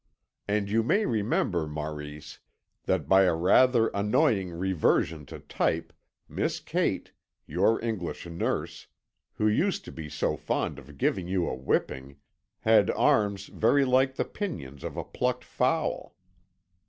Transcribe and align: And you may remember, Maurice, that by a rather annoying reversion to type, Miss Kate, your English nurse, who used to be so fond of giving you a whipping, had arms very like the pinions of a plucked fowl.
And 0.47 0.67
you 0.67 0.81
may 0.81 1.05
remember, 1.05 1.67
Maurice, 1.67 2.39
that 2.85 3.07
by 3.07 3.21
a 3.25 3.35
rather 3.35 3.89
annoying 3.89 4.49
reversion 4.51 5.27
to 5.27 5.37
type, 5.37 5.93
Miss 6.27 6.59
Kate, 6.59 7.11
your 7.45 7.79
English 7.85 8.25
nurse, 8.25 8.87
who 9.35 9.47
used 9.47 9.85
to 9.85 9.91
be 9.91 10.09
so 10.09 10.35
fond 10.35 10.79
of 10.79 10.97
giving 10.97 11.27
you 11.27 11.47
a 11.47 11.53
whipping, 11.53 12.15
had 12.61 12.89
arms 12.89 13.45
very 13.45 13.85
like 13.85 14.15
the 14.15 14.25
pinions 14.25 14.83
of 14.83 14.97
a 14.97 15.03
plucked 15.03 15.43
fowl. 15.43 16.15